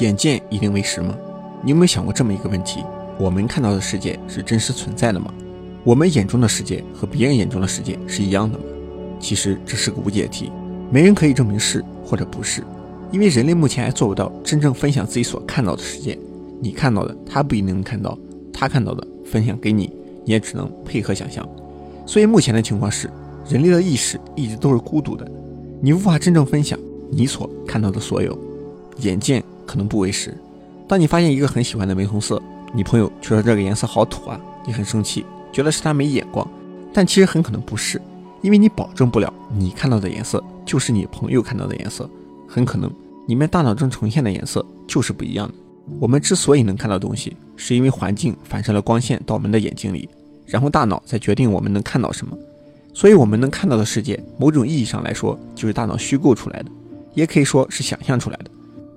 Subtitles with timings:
[0.00, 1.14] 眼见一定为实吗？
[1.62, 2.82] 你有没有想过这么一个问题：
[3.16, 5.32] 我们看到的世界是真实存在的吗？
[5.84, 8.64] 我们眼中的世界和别人眼中的世界是一样的吗？
[9.20, 10.50] 其实这是个无解题，
[10.90, 12.64] 没人可以证明是或者不是，
[13.12, 16.18] 因为人类目前还做不到真正分享自己所看到的世界。
[16.60, 18.18] 你看到的，他不一定能看到；
[18.52, 19.90] 他看到的，分享给你，
[20.24, 21.48] 你也只能配合想象。
[22.04, 23.08] 所以目前的情况是，
[23.48, 25.30] 人类的意识一直都是孤独的，
[25.80, 26.76] 你无法真正分享
[27.10, 28.36] 你所看到的所有。
[29.00, 30.36] 眼见可能不为实。
[30.86, 32.40] 当你发现一个很喜欢的玫红色，
[32.72, 36.46] 你朋友却说这个颜色好土啊，你很生气，觉得是他没眼光。
[36.92, 38.00] 但其实很可能不是，
[38.42, 42.08] 因为你保证不了你看到的颜色就是你朋友看到的颜色，
[42.48, 42.90] 很可能
[43.26, 45.54] 你们大脑中呈现的颜色就是不一样的。
[45.98, 50.08] 我们之所以能看到东西，是因为环境反射了光线到我们的眼睛里，
[50.46, 52.36] 然后大脑再决定我们能看到什么。
[52.92, 56.66] 所以，我们能看到的世界，某种意义上来说，就是大脑虚构出来的，
[57.12, 58.50] 也可以说是想象出来的。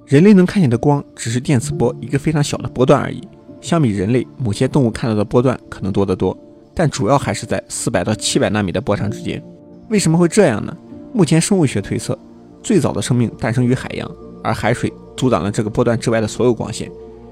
[0.07, 3.21] 人类能看见的光只是电磁波一个非常小的波段而已，
[3.59, 6.35] 相比人类，某些动物看到的波段可能多得多，
[6.73, 9.43] 但主要还是在四百到七百纳米的波长之间。
[9.89, 10.73] 为什么会这样呢？
[11.11, 12.17] 目前生物学推测，
[12.63, 14.09] 最早的生命诞生于海洋，
[14.41, 16.89] 而海水阻挡了这个波段之外的所有光线。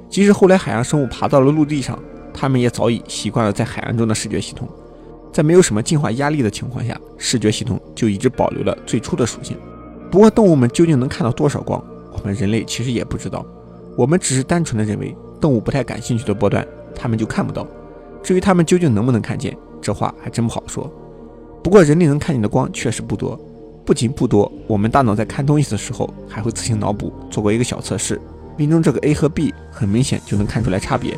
[0.10, 1.98] 即使后来海洋生物爬到了陆地上，
[2.34, 4.68] 它们也早已习惯了在海洋中的视觉系统，
[5.32, 9.56] 在没有什么进化压力的情况下，视觉系统就一直保留了最初的属性。
[10.12, 11.82] 不过，动物们究竟能看到多少光？
[12.16, 13.46] 我们人类其实也不知道，
[13.98, 17.68] 我们只是单纯的认为动物不太感兴趣的波段，它们就看不到。
[18.24, 20.92] 至于它们究竟能不能看见，这话还真不好说。
[21.64, 23.40] 不过人类能看见的光确实不多，
[23.86, 27.14] 不仅不多，我们大脑在看东西的时候还会自行脑补。
[27.30, 28.20] 做过一个小测试，
[28.58, 31.18] 命中这个 A 和 B，很明显就能看出来差别。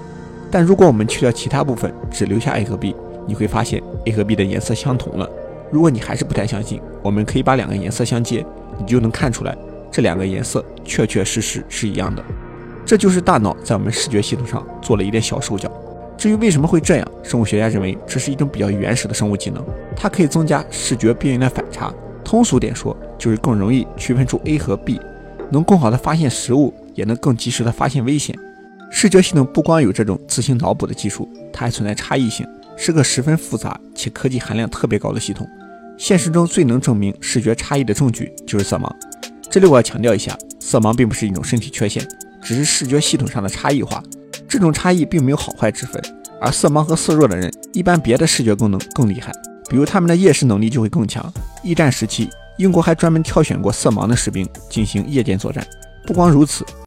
[0.50, 2.96] 但如果我们去掉其他部分，只留下 A 和 B，
[3.26, 5.30] 你会发现 A 和 B 的颜色相同了。
[5.70, 8.46] 如果你还是不太相信，我们可以把两个颜色相接，
[8.80, 9.58] 你就能看出来。
[9.92, 12.24] 这两个颜色确确实实是一样的，
[12.86, 15.72] 这就是大脑在我们视觉系统上做了一点小手脚。
[16.18, 19.64] 至于为什么会这样，生物学家认为这是一种比较原始的生物技能，
[19.96, 21.94] 它可以增加视觉边缘的反差。
[22.24, 25.00] 通俗点说，就是更容易区分出 A 和 B，
[25.52, 28.38] 能更好的发现食物，也能更及时的发现危险。
[28.90, 35.48] 视觉系统不光有这种自行脑补的技术，它还存在差异性，是个十分复杂且科技含量特别高的系统。
[35.98, 38.90] 现实中最能证明视觉差异的证据就是色盲。
[39.50, 42.06] 这里我要强调一下，色盲并不是一种身体缺陷，
[42.42, 44.04] 只是视觉系统上的差异化。
[44.48, 46.02] 这种差异并没有好坏之分，
[46.42, 49.32] 而色盲和色弱的人一般别的视觉功能更厉害，
[49.70, 51.34] 比如他们的夜视能力就会更强。
[51.64, 55.66] 一战时期，英国还专门挑选过色盲的士兵进行夜间作战。
[56.06, 56.66] 不光如此，